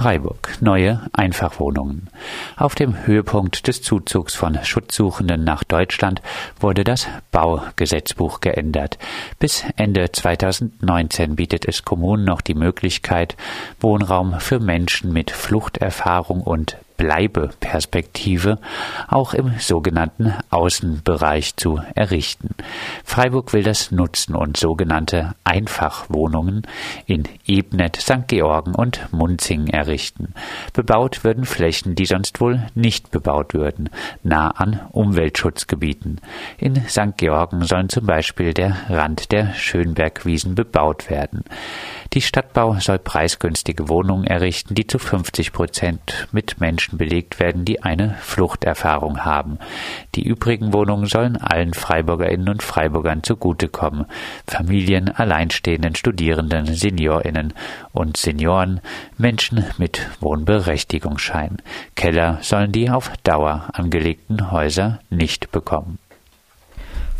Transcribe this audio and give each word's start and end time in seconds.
Freiburg. 0.00 0.56
Neue 0.62 1.02
Einfachwohnungen. 1.12 2.08
Auf 2.56 2.74
dem 2.74 3.06
Höhepunkt 3.06 3.66
des 3.68 3.82
Zuzugs 3.82 4.34
von 4.34 4.58
Schutzsuchenden 4.64 5.44
nach 5.44 5.62
Deutschland 5.62 6.22
wurde 6.58 6.84
das 6.84 7.06
Baugesetzbuch 7.32 8.40
geändert. 8.40 8.96
Bis 9.38 9.62
Ende 9.76 10.10
2019 10.10 11.36
bietet 11.36 11.68
es 11.68 11.84
Kommunen 11.84 12.24
noch 12.24 12.40
die 12.40 12.54
Möglichkeit, 12.54 13.36
Wohnraum 13.78 14.40
für 14.40 14.58
Menschen 14.58 15.12
mit 15.12 15.30
Fluchterfahrung 15.30 16.40
und 16.40 16.78
Bleibeperspektive 17.00 18.58
auch 19.08 19.32
im 19.32 19.54
sogenannten 19.58 20.34
Außenbereich 20.50 21.56
zu 21.56 21.80
errichten. 21.94 22.50
Freiburg 23.04 23.54
will 23.54 23.62
das 23.62 23.90
nutzen 23.90 24.34
und 24.34 24.58
sogenannte 24.58 25.34
Einfachwohnungen 25.42 26.66
in 27.06 27.22
Ebnet, 27.46 27.96
St. 27.96 28.28
Georgen 28.28 28.74
und 28.74 29.10
Munzingen 29.12 29.68
errichten. 29.68 30.34
Bebaut 30.74 31.24
würden 31.24 31.46
Flächen, 31.46 31.94
die 31.94 32.04
sonst 32.04 32.38
wohl 32.38 32.66
nicht 32.74 33.10
bebaut 33.10 33.54
würden, 33.54 33.88
nah 34.22 34.50
an 34.50 34.80
Umweltschutzgebieten. 34.92 36.20
In 36.58 36.86
St. 36.86 37.16
Georgen 37.16 37.64
sollen 37.64 37.88
zum 37.88 38.04
Beispiel 38.04 38.52
der 38.52 38.76
Rand 38.90 39.32
der 39.32 39.54
Schönbergwiesen 39.54 40.54
bebaut 40.54 41.08
werden. 41.08 41.44
Die 42.12 42.22
Stadtbau 42.22 42.74
soll 42.80 42.98
preisgünstige 42.98 43.88
Wohnungen 43.88 44.26
errichten, 44.26 44.74
die 44.74 44.88
zu 44.88 44.98
50 44.98 45.52
Prozent 45.52 46.26
mit 46.32 46.60
Menschen 46.60 46.98
belegt 46.98 47.38
werden, 47.38 47.64
die 47.64 47.84
eine 47.84 48.16
Fluchterfahrung 48.20 49.24
haben. 49.24 49.60
Die 50.16 50.26
übrigen 50.26 50.72
Wohnungen 50.72 51.06
sollen 51.06 51.36
allen 51.36 51.72
Freiburgerinnen 51.72 52.48
und 52.48 52.64
Freiburgern 52.64 53.22
zugutekommen. 53.22 54.06
Familien, 54.44 55.08
Alleinstehenden, 55.08 55.94
Studierenden, 55.94 56.74
Seniorinnen 56.74 57.54
und 57.92 58.16
Senioren, 58.16 58.80
Menschen 59.16 59.64
mit 59.78 60.08
Wohnberechtigungsschein. 60.18 61.58
Keller 61.94 62.38
sollen 62.42 62.72
die 62.72 62.90
auf 62.90 63.12
Dauer 63.22 63.68
angelegten 63.72 64.50
Häuser 64.50 64.98
nicht 65.10 65.52
bekommen. 65.52 66.00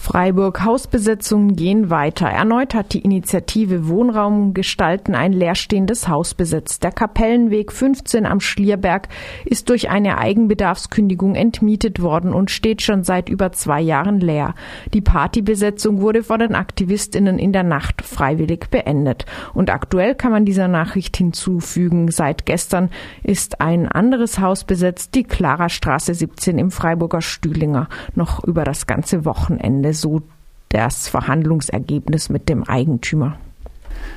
Freiburg 0.01 0.65
Hausbesetzungen 0.65 1.57
gehen 1.57 1.91
weiter. 1.91 2.27
Erneut 2.27 2.75
hat 2.75 2.95
die 2.95 3.01
Initiative 3.01 3.87
Wohnraum 3.87 4.55
gestalten 4.55 5.15
ein 5.15 5.35
leerstehendes 5.35 6.09
Haus 6.09 6.33
besetzt. 6.33 6.83
Der 6.83 6.91
Kapellenweg 6.91 7.71
15 7.71 8.25
am 8.25 8.41
Schlierberg 8.41 9.09
ist 9.45 9.69
durch 9.69 9.91
eine 9.91 10.17
Eigenbedarfskündigung 10.17 11.35
entmietet 11.35 12.01
worden 12.01 12.33
und 12.33 12.51
steht 12.51 12.81
schon 12.81 13.05
seit 13.05 13.29
über 13.29 13.53
zwei 13.53 13.83
Jahren 13.83 14.21
leer. 14.21 14.55
Die 14.95 15.03
Partybesetzung 15.03 16.01
wurde 16.01 16.23
von 16.23 16.41
den 16.41 16.55
Aktivistinnen 16.55 17.39
in 17.39 17.53
der 17.53 17.63
Nacht 17.63 18.01
freiwillig 18.01 18.71
beendet. 18.71 19.27
Und 19.53 19.69
aktuell 19.69 20.15
kann 20.15 20.33
man 20.33 20.47
dieser 20.47 20.67
Nachricht 20.67 21.19
hinzufügen. 21.19 22.11
Seit 22.11 22.47
gestern 22.47 22.89
ist 23.23 23.61
ein 23.61 23.87
anderes 23.87 24.41
Haus 24.41 24.65
besetzt, 24.65 25.15
die 25.15 25.25
Clara 25.25 25.69
Straße 25.69 26.15
17 26.15 26.59
im 26.59 26.71
Freiburger 26.71 27.21
Stühlinger, 27.21 27.89
noch 28.15 28.43
über 28.43 28.65
das 28.65 28.87
ganze 28.87 29.27
Wochenende 29.27 29.90
so 29.95 30.23
das 30.69 31.09
Verhandlungsergebnis 31.09 32.29
mit 32.29 32.49
dem 32.49 32.65
Eigentümer. 32.65 33.39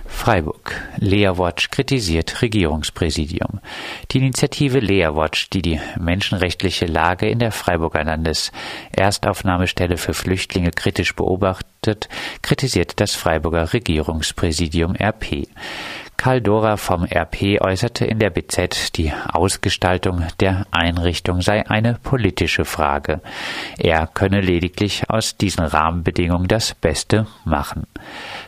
Freiburg. 0.05 0.80
Leawatch 0.97 1.69
kritisiert 1.69 2.41
Regierungspräsidium. 2.41 3.59
Die 4.11 4.19
Initiative 4.19 4.80
Leawatch, 4.80 5.49
die 5.49 5.61
die 5.61 5.80
menschenrechtliche 5.99 6.85
Lage 6.85 7.27
in 7.27 7.39
der 7.39 7.52
Freiburger 7.52 8.03
Landeserstaufnahmestelle 8.03 9.97
für 9.97 10.13
Flüchtlinge 10.13 10.71
kritisch 10.71 11.15
beobachtet, 11.15 12.09
kritisiert 12.41 12.99
das 13.02 13.15
Freiburger 13.15 13.73
Regierungspräsidium 13.73 14.95
RP. 14.95 15.47
Karl 16.17 16.42
Dora 16.42 16.78
vom 16.78 17.03
RP 17.03 17.59
äußerte 17.61 18.06
in 18.06 18.19
der 18.19 18.30
BZ, 18.30 18.95
die 18.95 19.11
Ausgestaltung 19.31 20.25
der 20.39 20.66
Einrichtung 20.72 21.42
sei 21.42 21.70
eine 21.70 22.00
politische 22.02 22.66
Frage. 22.66 23.22
Er 23.78 24.08
könne 24.08 24.42
lediglich 24.42 25.09
aus 25.09 25.36
diesen 25.38 25.66
Rahmenbedingungen 25.66 26.48
das 26.48 26.76
Beste 26.76 27.27
machen. 27.43 27.87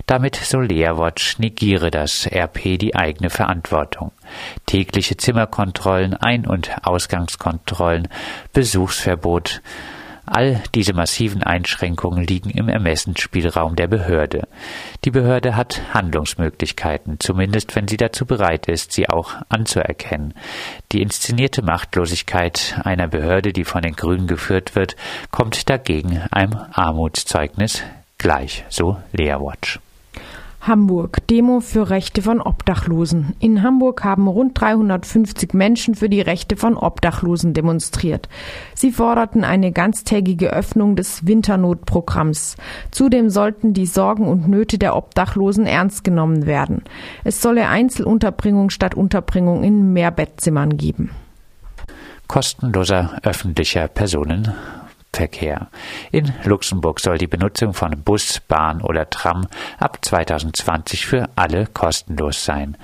Damit, 0.05 0.35
so 0.35 0.59
Leerwatch, 0.59 1.39
negiere 1.39 1.91
das 1.91 2.27
RP 2.31 2.77
die 2.77 2.95
eigene 2.95 3.29
Verantwortung. 3.29 4.11
Tägliche 4.65 5.17
Zimmerkontrollen, 5.17 6.13
Ein- 6.13 6.47
und 6.47 6.71
Ausgangskontrollen, 6.83 8.07
Besuchsverbot, 8.53 9.61
All 10.25 10.61
diese 10.73 10.93
massiven 10.93 11.43
Einschränkungen 11.43 12.25
liegen 12.25 12.49
im 12.49 12.67
Ermessensspielraum 12.67 13.75
der 13.75 13.87
Behörde. 13.87 14.47
Die 15.03 15.11
Behörde 15.11 15.55
hat 15.55 15.81
Handlungsmöglichkeiten, 15.93 17.19
zumindest 17.19 17.75
wenn 17.75 17.87
sie 17.87 17.97
dazu 17.97 18.25
bereit 18.25 18.67
ist, 18.67 18.91
sie 18.91 19.09
auch 19.09 19.33
anzuerkennen. 19.49 20.33
Die 20.91 21.01
inszenierte 21.01 21.61
Machtlosigkeit 21.61 22.79
einer 22.83 23.07
Behörde, 23.07 23.53
die 23.53 23.65
von 23.65 23.81
den 23.81 23.95
Grünen 23.95 24.27
geführt 24.27 24.75
wird, 24.75 24.95
kommt 25.31 25.69
dagegen 25.69 26.21
einem 26.31 26.57
Armutszeugnis 26.73 27.83
gleich, 28.17 28.65
so 28.69 28.97
Leerwatch. 29.11 29.79
Hamburg. 30.67 31.27
Demo 31.27 31.59
für 31.59 31.89
Rechte 31.91 32.23
von 32.23 32.41
Obdachlosen. 32.41 33.35
In 33.39 33.61
Hamburg 33.61 34.03
haben 34.03 34.27
rund 34.27 34.59
350 34.59 35.53
Menschen 35.53 35.93
für 35.93 36.09
die 36.09 36.21
Rechte 36.21 36.57
von 36.57 36.75
Obdachlosen 36.75 37.53
demonstriert. 37.53 38.29
Sie 38.73 38.91
forderten 38.91 39.43
eine 39.43 39.71
ganztägige 39.71 40.51
Öffnung 40.51 40.95
des 40.95 41.27
Winternotprogramms. 41.27 42.57
Zudem 42.89 43.29
sollten 43.29 43.73
die 43.73 43.85
Sorgen 43.85 44.27
und 44.27 44.47
Nöte 44.47 44.79
der 44.79 44.95
Obdachlosen 44.95 45.67
ernst 45.67 46.03
genommen 46.03 46.47
werden. 46.47 46.83
Es 47.23 47.41
solle 47.41 47.67
Einzelunterbringung 47.67 48.71
statt 48.71 48.95
Unterbringung 48.95 49.63
in 49.63 49.93
Mehrbettzimmern 49.93 50.77
geben. 50.77 51.11
Kostenloser 52.27 53.19
öffentlicher 53.21 53.87
Personen 53.87 54.51
Verkehr. 55.15 55.67
In 56.11 56.33
Luxemburg 56.43 56.99
soll 56.99 57.17
die 57.17 57.27
Benutzung 57.27 57.73
von 57.73 58.03
Bus, 58.03 58.41
Bahn 58.47 58.81
oder 58.81 59.09
Tram 59.09 59.47
ab 59.79 59.99
2020 60.01 61.05
für 61.05 61.29
alle 61.35 61.65
kostenlos 61.67 62.43
sein. 62.43 62.77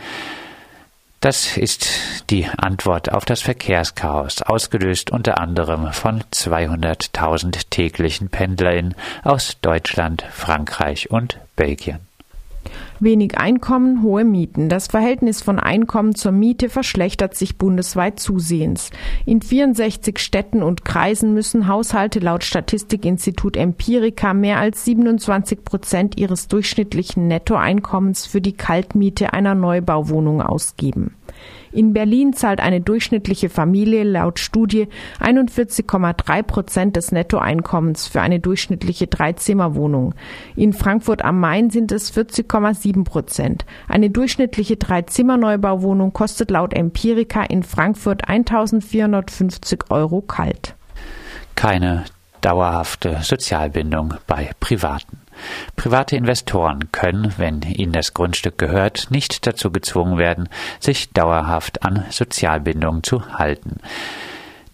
Das 1.19 1.55
ist 1.55 1.87
die 2.31 2.47
Antwort 2.47 3.11
auf 3.11 3.25
das 3.25 3.41
Verkehrschaos, 3.41 4.41
ausgelöst 4.41 5.11
unter 5.11 5.39
anderem 5.39 5.93
von 5.93 6.23
200.000 6.33 7.69
täglichen 7.69 8.29
Pendlerinnen 8.29 8.95
aus 9.23 9.57
Deutschland, 9.61 10.25
Frankreich 10.31 11.11
und 11.11 11.37
Belgien. 11.55 11.99
Wenig 13.03 13.39
Einkommen, 13.39 14.03
hohe 14.03 14.23
Mieten. 14.23 14.69
Das 14.69 14.85
Verhältnis 14.85 15.41
von 15.41 15.57
Einkommen 15.57 16.13
zur 16.13 16.31
Miete 16.31 16.69
verschlechtert 16.69 17.33
sich 17.33 17.57
bundesweit 17.57 18.19
zusehends. 18.19 18.91
In 19.25 19.41
64 19.41 20.19
Städten 20.19 20.61
und 20.61 20.85
Kreisen 20.85 21.33
müssen 21.33 21.67
Haushalte 21.67 22.19
laut 22.19 22.43
Statistikinstitut 22.43 23.57
Empirica 23.57 24.35
mehr 24.35 24.59
als 24.59 24.85
27 24.85 25.63
Prozent 25.65 26.19
ihres 26.19 26.47
durchschnittlichen 26.47 27.27
Nettoeinkommens 27.27 28.27
für 28.27 28.39
die 28.39 28.53
Kaltmiete 28.53 29.33
einer 29.33 29.55
Neubauwohnung 29.55 30.43
ausgeben. 30.43 31.15
In 31.71 31.93
Berlin 31.93 32.33
zahlt 32.33 32.59
eine 32.59 32.81
durchschnittliche 32.81 33.49
Familie 33.49 34.03
laut 34.03 34.39
Studie 34.39 34.89
41,3 35.21 36.43
Prozent 36.43 36.95
des 36.97 37.11
Nettoeinkommens 37.13 38.07
für 38.07 38.21
eine 38.21 38.39
durchschnittliche 38.41 39.07
Dreizimmerwohnung. 39.07 40.13
In 40.55 40.73
Frankfurt 40.73 41.23
am 41.23 41.39
Main 41.39 41.69
sind 41.69 41.93
es 41.93 42.13
40,7 42.13 42.90
Prozent. 43.03 43.65
Eine 43.87 44.09
durchschnittliche 44.09 44.77
Dreizimmerneubauwohnung 44.77 46.13
kostet 46.13 46.51
laut 46.51 46.73
Empirica 46.73 47.43
in 47.43 47.63
Frankfurt 47.63 48.27
1450 48.27 49.85
Euro 49.89 50.21
kalt. 50.21 50.75
Keine 51.55 52.05
dauerhafte 52.41 53.19
Sozialbindung 53.21 54.15
bei 54.27 54.51
Privaten. 54.59 55.21
Private 55.75 56.15
Investoren 56.15 56.91
können, 56.91 57.33
wenn 57.37 57.61
ihnen 57.61 57.93
das 57.93 58.13
Grundstück 58.13 58.57
gehört, 58.57 59.07
nicht 59.09 59.47
dazu 59.47 59.71
gezwungen 59.71 60.17
werden, 60.17 60.49
sich 60.79 61.11
dauerhaft 61.11 61.83
an 61.83 62.05
Sozialbindungen 62.09 63.03
zu 63.03 63.37
halten. 63.37 63.77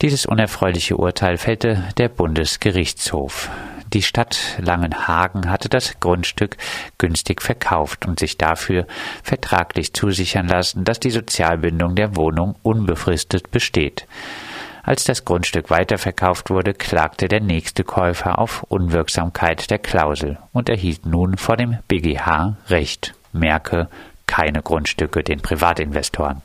Dieses 0.01 0.25
unerfreuliche 0.25 0.97
Urteil 0.97 1.37
fällte 1.37 1.83
der 1.97 2.09
Bundesgerichtshof. 2.09 3.49
Die 3.93 4.01
Stadt 4.01 4.57
Langenhagen 4.59 5.49
hatte 5.49 5.69
das 5.69 5.99
Grundstück 5.99 6.57
günstig 6.97 7.41
verkauft 7.41 8.05
und 8.05 8.19
sich 8.19 8.37
dafür 8.37 8.85
vertraglich 9.23 9.93
zusichern 9.93 10.47
lassen, 10.47 10.83
dass 10.83 10.99
die 10.99 11.11
Sozialbindung 11.11 11.95
der 11.95 12.15
Wohnung 12.15 12.55
unbefristet 12.63 13.49
besteht. 13.51 14.05
Als 14.83 15.03
das 15.03 15.25
Grundstück 15.25 15.69
weiterverkauft 15.69 16.49
wurde, 16.49 16.73
klagte 16.73 17.27
der 17.27 17.41
nächste 17.41 17.83
Käufer 17.83 18.39
auf 18.39 18.63
Unwirksamkeit 18.63 19.69
der 19.69 19.79
Klausel 19.79 20.37
und 20.53 20.69
erhielt 20.69 21.05
nun 21.05 21.37
vor 21.37 21.57
dem 21.57 21.77
BGH 21.87 22.55
Recht. 22.69 23.13
Merke 23.33 23.89
keine 24.27 24.61
Grundstücke 24.61 25.23
den 25.23 25.41
Privatinvestoren. 25.41 26.41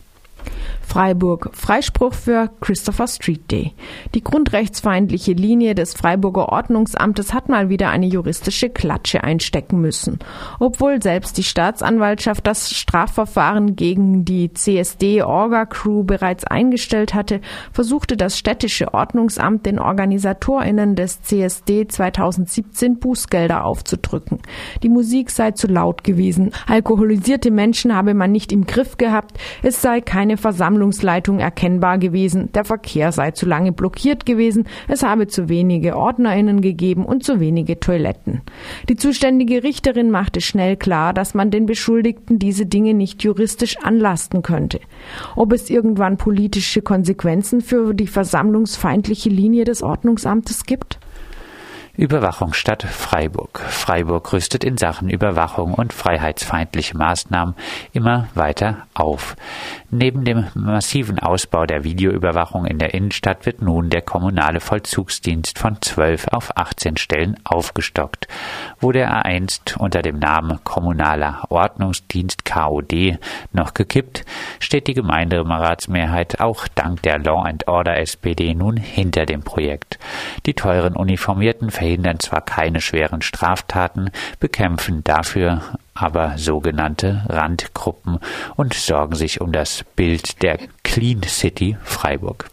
Freiburg. 0.92 1.48
Freispruch 1.54 2.12
für 2.12 2.50
Christopher 2.60 3.06
Street 3.06 3.50
Day. 3.50 3.72
Die 4.14 4.22
grundrechtsfeindliche 4.22 5.32
Linie 5.32 5.74
des 5.74 5.94
Freiburger 5.94 6.50
Ordnungsamtes 6.50 7.32
hat 7.32 7.48
mal 7.48 7.70
wieder 7.70 7.88
eine 7.88 8.04
juristische 8.04 8.68
Klatsche 8.68 9.24
einstecken 9.24 9.80
müssen. 9.80 10.18
Obwohl 10.60 11.02
selbst 11.02 11.38
die 11.38 11.44
Staatsanwaltschaft 11.44 12.46
das 12.46 12.74
Strafverfahren 12.74 13.74
gegen 13.74 14.26
die 14.26 14.52
CSD-Orga-Crew 14.52 16.04
bereits 16.04 16.44
eingestellt 16.44 17.14
hatte, 17.14 17.40
versuchte 17.72 18.18
das 18.18 18.36
städtische 18.36 18.92
Ordnungsamt 18.92 19.64
den 19.64 19.78
OrganisatorInnen 19.78 20.94
des 20.94 21.22
CSD 21.22 21.88
2017 21.88 22.98
Bußgelder 22.98 23.64
aufzudrücken. 23.64 24.40
Die 24.82 24.90
Musik 24.90 25.30
sei 25.30 25.52
zu 25.52 25.68
laut 25.68 26.04
gewesen, 26.04 26.50
alkoholisierte 26.66 27.50
Menschen 27.50 27.96
habe 27.96 28.12
man 28.12 28.30
nicht 28.30 28.52
im 28.52 28.66
Griff 28.66 28.98
gehabt, 28.98 29.38
es 29.62 29.80
sei 29.80 30.02
keine 30.02 30.36
Versammlungsleitung 30.82 31.38
erkennbar 31.38 31.98
gewesen, 31.98 32.50
der 32.52 32.64
Verkehr 32.64 33.12
sei 33.12 33.30
zu 33.30 33.46
lange 33.46 33.70
blockiert 33.70 34.26
gewesen, 34.26 34.66
es 34.88 35.04
habe 35.04 35.28
zu 35.28 35.48
wenige 35.48 35.96
OrdnerInnen 35.96 36.60
gegeben 36.60 37.04
und 37.04 37.22
zu 37.22 37.38
wenige 37.38 37.78
Toiletten. 37.78 38.40
Die 38.88 38.96
zuständige 38.96 39.62
Richterin 39.62 40.10
machte 40.10 40.40
schnell 40.40 40.76
klar, 40.76 41.14
dass 41.14 41.34
man 41.34 41.52
den 41.52 41.66
Beschuldigten 41.66 42.40
diese 42.40 42.66
Dinge 42.66 42.94
nicht 42.94 43.22
juristisch 43.22 43.76
anlasten 43.78 44.42
könnte. 44.42 44.80
Ob 45.36 45.52
es 45.52 45.70
irgendwann 45.70 46.16
politische 46.16 46.82
Konsequenzen 46.82 47.60
für 47.60 47.94
die 47.94 48.08
versammlungsfeindliche 48.08 49.28
Linie 49.28 49.64
des 49.64 49.84
Ordnungsamtes 49.84 50.64
gibt? 50.64 50.98
Überwachungsstadt 51.94 52.84
Freiburg. 52.84 53.60
Freiburg 53.60 54.32
rüstet 54.32 54.64
in 54.64 54.78
Sachen 54.78 55.10
Überwachung 55.10 55.74
und 55.74 55.92
freiheitsfeindliche 55.92 56.96
Maßnahmen 56.96 57.54
immer 57.92 58.28
weiter 58.34 58.86
auf. 58.94 59.36
Neben 59.90 60.24
dem 60.24 60.46
massiven 60.54 61.18
Ausbau 61.18 61.66
der 61.66 61.84
Videoüberwachung 61.84 62.64
in 62.64 62.78
der 62.78 62.94
Innenstadt 62.94 63.44
wird 63.44 63.60
nun 63.60 63.90
der 63.90 64.00
kommunale 64.00 64.60
Vollzugsdienst 64.60 65.58
von 65.58 65.82
12 65.82 66.28
auf 66.28 66.56
18 66.56 66.96
Stellen 66.96 67.36
aufgestockt. 67.44 68.26
Wo 68.80 68.90
der 68.90 69.26
einst 69.26 69.76
unter 69.78 70.00
dem 70.00 70.18
Namen 70.18 70.64
Kommunaler 70.64 71.42
Ordnungsdienst 71.50 72.46
KOD 72.46 73.18
noch 73.52 73.74
gekippt, 73.74 74.24
steht 74.60 74.86
die 74.86 74.94
Gemeinderatsmehrheit 74.94 76.40
auch 76.40 76.68
dank 76.68 77.02
der 77.02 77.18
Law 77.18 77.42
and 77.42 77.68
Order 77.68 77.98
SPD 77.98 78.54
nun 78.54 78.78
hinter 78.78 79.26
dem 79.26 79.42
Projekt. 79.42 79.98
Die 80.46 80.54
teuren 80.54 80.96
uniformierten 80.96 81.70
verhindern 81.82 82.20
zwar 82.20 82.42
keine 82.42 82.80
schweren 82.80 83.22
Straftaten, 83.22 84.12
bekämpfen 84.38 85.02
dafür 85.02 85.62
aber 85.94 86.38
sogenannte 86.38 87.24
Randgruppen 87.28 88.20
und 88.54 88.72
sorgen 88.72 89.16
sich 89.16 89.40
um 89.40 89.50
das 89.50 89.84
Bild 89.96 90.42
der 90.42 90.58
Clean 90.84 91.24
City 91.24 91.76
Freiburg. 91.82 92.48